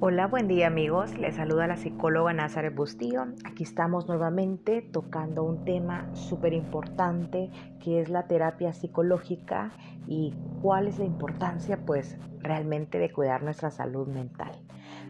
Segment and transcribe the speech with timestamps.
[0.00, 1.18] Hola, buen día amigos.
[1.18, 3.26] Les saluda la psicóloga Nazaret Bustillo.
[3.44, 7.50] Aquí estamos nuevamente tocando un tema súper importante
[7.82, 9.72] que es la terapia psicológica
[10.06, 14.52] y cuál es la importancia pues realmente de cuidar nuestra salud mental.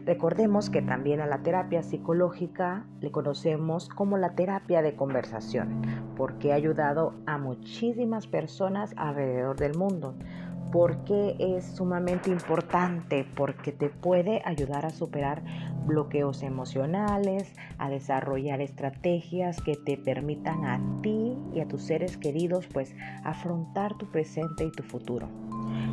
[0.05, 5.83] Recordemos que también a la terapia psicológica le conocemos como la terapia de conversación
[6.17, 10.15] porque ha ayudado a muchísimas personas alrededor del mundo
[10.71, 15.43] porque es sumamente importante, porque te puede ayudar a superar
[15.85, 22.67] bloqueos emocionales, a desarrollar estrategias que te permitan a ti y a tus seres queridos
[22.67, 25.27] pues afrontar tu presente y tu futuro.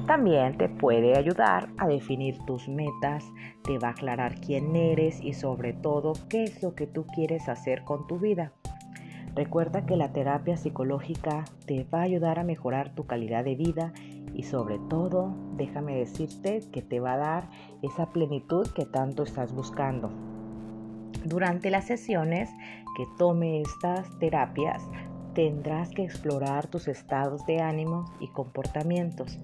[0.06, 3.24] También te puede ayudar a definir tus metas,
[3.64, 7.48] te va a aclarar quién eres y sobre todo qué es lo que tú quieres
[7.48, 8.52] hacer con tu vida.
[9.36, 13.92] Recuerda que la terapia psicológica te va a ayudar a mejorar tu calidad de vida
[14.36, 17.50] y sobre todo, déjame decirte que te va a dar
[17.82, 20.10] esa plenitud que tanto estás buscando.
[21.24, 22.50] Durante las sesiones
[22.98, 24.82] que tome estas terapias,
[25.32, 29.38] tendrás que explorar tus estados de ánimo y comportamientos.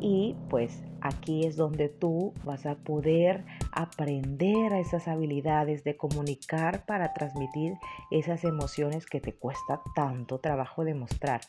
[0.00, 6.86] Y pues aquí es donde tú vas a poder aprender a esas habilidades de comunicar
[6.86, 7.74] para transmitir
[8.10, 11.42] esas emociones que te cuesta tanto trabajo demostrar.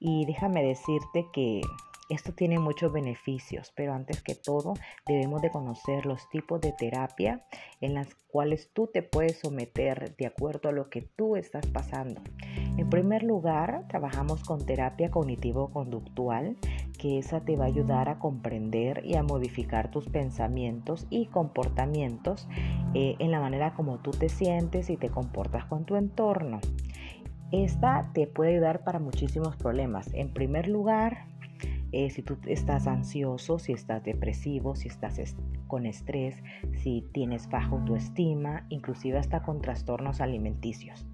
[0.00, 1.62] Y déjame decirte que
[2.10, 4.74] esto tiene muchos beneficios, pero antes que todo
[5.06, 7.44] debemos de conocer los tipos de terapia
[7.80, 12.20] en las cuales tú te puedes someter de acuerdo a lo que tú estás pasando.
[12.76, 16.56] En primer lugar, trabajamos con terapia cognitivo-conductual,
[16.98, 22.48] que esa te va a ayudar a comprender y a modificar tus pensamientos y comportamientos
[22.94, 26.60] eh, en la manera como tú te sientes y te comportas con tu entorno.
[27.52, 30.12] Esta te puede ayudar para muchísimos problemas.
[30.12, 31.26] En primer lugar,
[31.94, 35.36] eh, si tú estás ansioso, si estás depresivo, si estás
[35.68, 36.42] con estrés,
[36.72, 41.06] si tienes baja autoestima, inclusive hasta con trastornos alimenticios.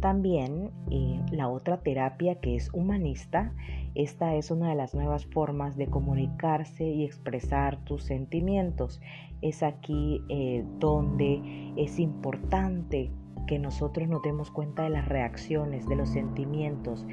[0.00, 3.52] También eh, la otra terapia que es humanista,
[3.94, 9.02] esta es una de las nuevas formas de comunicarse y expresar tus sentimientos.
[9.42, 13.10] Es aquí eh, donde es importante
[13.46, 17.06] que nosotros nos demos cuenta de las reacciones, de los sentimientos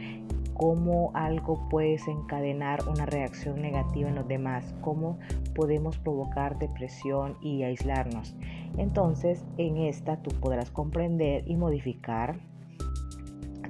[0.53, 5.19] cómo algo puede desencadenar una reacción negativa en los demás, cómo
[5.55, 8.35] podemos provocar depresión y aislarnos.
[8.77, 12.39] Entonces, en esta tú podrás comprender y modificar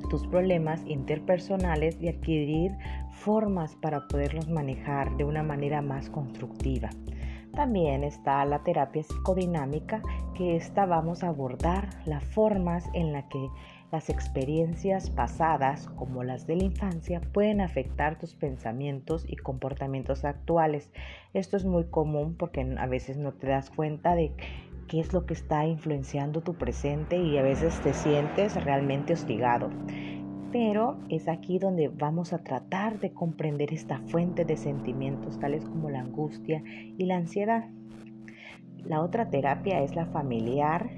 [0.09, 2.73] tus problemas interpersonales y adquirir
[3.11, 6.89] formas para poderlos manejar de una manera más constructiva.
[7.55, 10.01] También está la terapia psicodinámica,
[10.35, 13.47] que esta vamos a abordar las formas en las que
[13.91, 20.90] las experiencias pasadas, como las de la infancia, pueden afectar tus pensamientos y comportamientos actuales.
[21.34, 24.31] Esto es muy común porque a veces no te das cuenta de
[24.88, 29.69] qué es lo que está influenciando tu presente y a veces te sientes realmente hostigado.
[30.53, 35.90] Pero es aquí donde vamos a tratar de comprender esta fuente de sentimientos tales como
[35.90, 36.63] la angustia
[36.97, 37.69] y la ansiedad.
[38.85, 40.90] La otra terapia es la familiar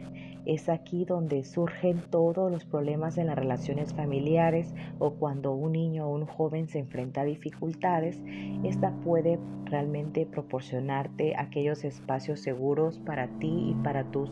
[0.45, 6.07] es aquí donde surgen todos los problemas en las relaciones familiares o cuando un niño
[6.07, 8.21] o un joven se enfrenta a dificultades.
[8.63, 14.29] Esta puede realmente proporcionarte aquellos espacios seguros para ti y para tus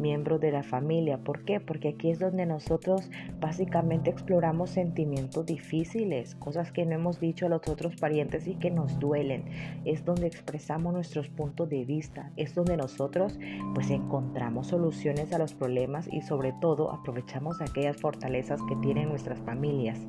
[0.00, 1.18] miembros de la familia.
[1.18, 1.60] ¿Por qué?
[1.60, 7.48] Porque aquí es donde nosotros básicamente exploramos sentimientos difíciles, cosas que no hemos dicho a
[7.48, 9.44] los otros parientes y que nos duelen.
[9.84, 13.38] Es donde expresamos nuestros puntos de vista, es donde nosotros
[13.74, 19.38] pues encontramos soluciones a los problemas y sobre todo aprovechamos aquellas fortalezas que tienen nuestras
[19.40, 20.00] familias.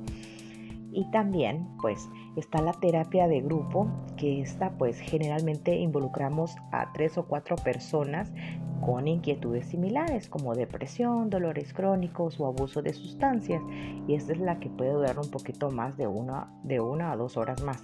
[0.94, 3.88] Y también pues está la terapia de grupo,
[4.18, 8.32] que esta pues generalmente involucramos a tres o cuatro personas
[8.82, 13.62] con inquietudes similares como depresión, dolores crónicos o abuso de sustancias.
[14.08, 17.16] Y esta es la que puede durar un poquito más de una, de una a
[17.16, 17.84] dos horas más.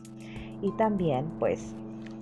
[0.62, 1.74] Y también pues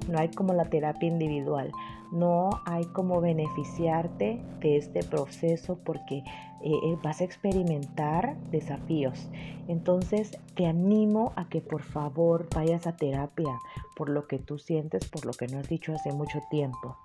[0.09, 1.71] no hay como la terapia individual,
[2.11, 9.29] no hay como beneficiarte de este proceso porque eh, eh, vas a experimentar desafíos.
[9.67, 13.59] Entonces te animo a que por favor vayas a terapia
[13.95, 16.97] por lo que tú sientes, por lo que no has dicho hace mucho tiempo.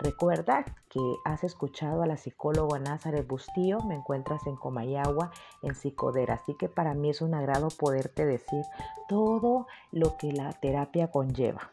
[0.00, 6.34] Recuerda que has escuchado a la psicóloga Nazaret Bustillo, me encuentras en Comayagua, en Psicodera,
[6.34, 8.62] así que para mí es un agrado poderte decir
[9.08, 11.72] todo lo que la terapia conlleva.